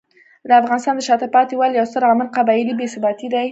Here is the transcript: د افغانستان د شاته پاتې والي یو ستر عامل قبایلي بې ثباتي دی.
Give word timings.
د 0.47 0.51
افغانستان 0.61 0.95
د 0.97 1.01
شاته 1.07 1.27
پاتې 1.35 1.53
والي 1.57 1.75
یو 1.77 1.87
ستر 1.91 2.03
عامل 2.09 2.27
قبایلي 2.37 2.73
بې 2.79 2.87
ثباتي 2.93 3.27
دی. 3.33 3.47